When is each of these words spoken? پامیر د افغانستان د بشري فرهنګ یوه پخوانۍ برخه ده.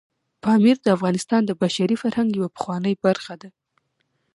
پامیر 0.43 0.77
د 0.81 0.87
افغانستان 0.95 1.41
د 1.45 1.51
بشري 1.61 1.95
فرهنګ 2.01 2.29
یوه 2.37 2.49
پخوانۍ 2.55 2.93
برخه 3.05 3.33
ده. 3.41 3.49